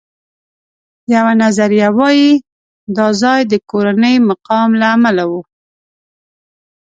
یوه 1.13 1.33
نظریه 1.43 1.89
وایي 1.97 2.31
دا 2.95 3.07
ځای 3.21 3.41
د 3.51 3.53
کورني 3.69 4.13
مقام 4.29 4.69
له 4.79 4.85
امله 4.95 5.23
و. 5.31 5.33